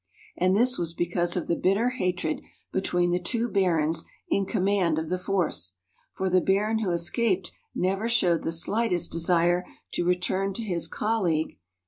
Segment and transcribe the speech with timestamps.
[0.35, 5.09] And this was because of the bitter hatred between the two barons in command of
[5.09, 5.73] the force;
[6.13, 11.49] for the baron who escaped never showed the slightest desire to return to his colleague
[11.51, 11.59] who VOL.